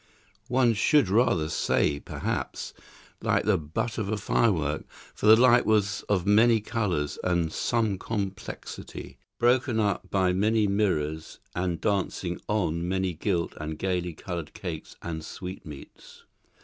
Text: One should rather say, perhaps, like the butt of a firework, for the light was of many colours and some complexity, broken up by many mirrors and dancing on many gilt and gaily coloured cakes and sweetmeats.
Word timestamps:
One 0.47 0.73
should 0.73 1.09
rather 1.09 1.47
say, 1.47 1.99
perhaps, 1.99 2.73
like 3.21 3.43
the 3.45 3.59
butt 3.59 3.99
of 3.99 4.09
a 4.09 4.17
firework, 4.17 4.83
for 5.13 5.27
the 5.27 5.35
light 5.35 5.63
was 5.63 6.01
of 6.09 6.25
many 6.25 6.59
colours 6.59 7.19
and 7.23 7.53
some 7.53 7.99
complexity, 7.99 9.19
broken 9.37 9.79
up 9.79 10.09
by 10.09 10.33
many 10.33 10.65
mirrors 10.65 11.37
and 11.53 11.79
dancing 11.79 12.41
on 12.47 12.87
many 12.89 13.13
gilt 13.13 13.53
and 13.57 13.77
gaily 13.77 14.13
coloured 14.13 14.55
cakes 14.55 14.95
and 15.03 15.23
sweetmeats. 15.23 16.23